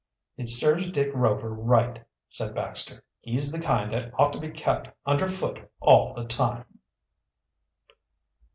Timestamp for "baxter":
2.55-3.03